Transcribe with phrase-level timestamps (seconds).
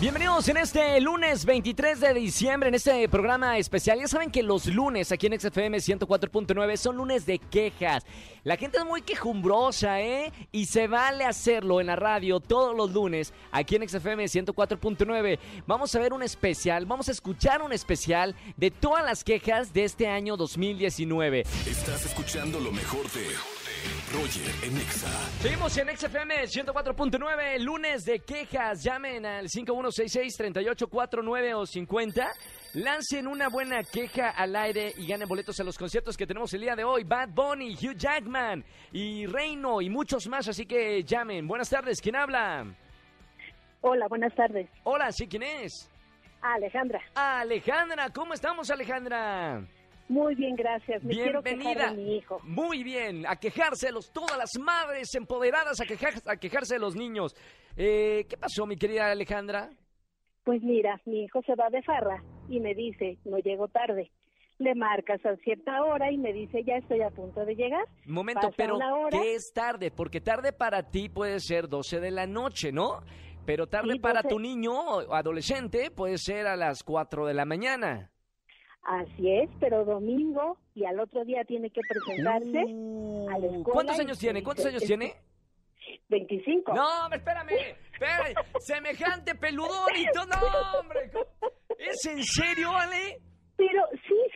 [0.00, 3.98] Bienvenidos en este lunes 23 de diciembre, en este programa especial.
[4.00, 8.06] Ya saben que los lunes aquí en XFM 104.9 son lunes de quejas.
[8.42, 10.32] La gente es muy quejumbrosa, ¿eh?
[10.52, 15.38] Y se vale hacerlo en la radio todos los lunes aquí en XFM 104.9.
[15.66, 19.84] Vamos a ver un especial, vamos a escuchar un especial de todas las quejas de
[19.84, 21.40] este año 2019.
[21.66, 23.26] Estás escuchando lo mejor de
[24.12, 25.08] Roger en Exa.
[25.40, 28.82] Seguimos en XFM 104.9, lunes de quejas.
[28.82, 32.32] Llamen al 5166-3849 o 50.
[32.74, 36.62] Lancen una buena queja al aire y ganen boletos a los conciertos que tenemos el
[36.62, 37.04] día de hoy.
[37.04, 40.48] Bad Bunny, Hugh Jackman y Reino y muchos más.
[40.48, 41.46] Así que llamen.
[41.46, 42.66] Buenas tardes, ¿quién habla?
[43.82, 44.68] Hola, buenas tardes.
[44.84, 45.88] Hola, ¿sí quién es?
[46.42, 47.00] Alejandra.
[47.14, 49.62] Alejandra, ¿cómo estamos, Alejandra?
[50.10, 51.04] Muy bien, gracias.
[51.04, 51.90] Me quiero Bienvenida.
[51.92, 52.40] de mi hijo.
[52.42, 57.36] Muy bien, a quejárselos, todas las madres empoderadas a, quejar- a quejarse de los niños.
[57.76, 59.70] Eh, ¿Qué pasó, mi querida Alejandra?
[60.42, 64.10] Pues mira, mi hijo se va de farra y me dice, no llego tarde.
[64.58, 67.84] Le marcas a cierta hora y me dice, ya estoy a punto de llegar.
[68.04, 69.10] Momento, Pasa pero hora.
[69.16, 69.92] ¿qué es tarde?
[69.92, 73.00] Porque tarde para ti puede ser 12 de la noche, ¿no?
[73.46, 74.28] Pero tarde para 12.
[74.28, 78.10] tu niño o adolescente puede ser a las 4 de la mañana.
[78.82, 83.64] Así es, pero domingo y al otro día tiene que presentarse a la escuela.
[83.64, 84.42] ¿Cuántos y años tiene?
[84.42, 85.14] ¿Cuántos años tiene?
[86.08, 86.74] 25.
[86.74, 87.50] No, hombre, espérame,
[87.92, 88.34] espérame.
[88.60, 90.26] Semejante peludón y todo.
[90.26, 91.10] No, hombre.
[91.78, 93.20] ¿Es en serio, Ale?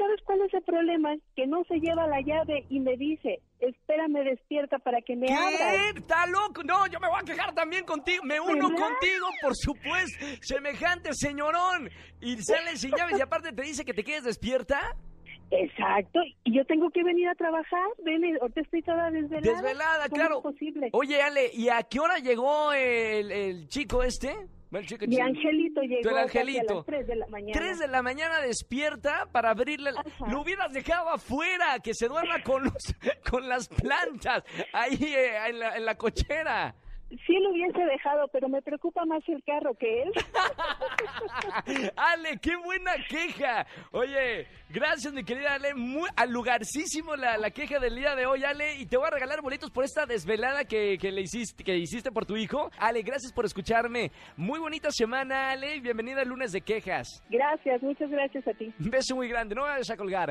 [0.04, 1.14] ¿Sabes cuál es el problema?
[1.34, 5.92] Que no se lleva la llave y me dice, espérame despierta para que me abras.
[5.92, 5.98] ¿Qué?
[6.00, 6.62] ¿Está loco?
[6.62, 8.22] No, yo me voy a quejar también contigo.
[8.24, 8.86] Me uno ¿Verdad?
[8.86, 10.24] contigo, por supuesto.
[10.42, 11.88] Semejante señorón.
[12.20, 14.94] Y sale sin llaves y aparte te dice que te quedes despierta.
[15.50, 19.52] Exacto, y yo tengo que venir a trabajar, ven, ahorita estoy toda desvelada.
[19.62, 20.36] Desvelada, ¿Cómo claro.
[20.38, 20.88] es posible?
[20.92, 24.34] Oye, Ale, ¿y a qué hora llegó el, el chico este?
[24.72, 25.26] El chico, Mi chico.
[25.28, 26.74] angelito llegó Tu casi a angelito.
[26.74, 27.52] las 3 de la mañana.
[27.52, 29.92] 3 de la mañana despierta para abrirle.
[29.92, 30.04] la-.
[30.28, 32.72] Lo hubieras dejado afuera, que se duerma con, los,
[33.30, 36.74] con las plantas ahí eh, en, la, en la cochera.
[37.10, 40.12] Sí lo hubiese dejado, pero me preocupa más el carro que él.
[41.96, 43.66] Ale, qué buena queja.
[43.92, 45.74] Oye, gracias mi querida Ale.
[45.74, 48.76] Muy al lugarcísimo la, la queja del día de hoy, Ale.
[48.76, 52.10] Y te voy a regalar boletos por esta desvelada que, que le hiciste, que hiciste
[52.10, 52.70] por tu hijo.
[52.78, 54.10] Ale, gracias por escucharme.
[54.36, 55.76] Muy bonita semana, Ale.
[55.76, 57.22] y Bienvenida al lunes de quejas.
[57.30, 58.72] Gracias, muchas gracias a ti.
[58.80, 59.54] Un beso muy grande.
[59.54, 60.30] No vayas a colgar.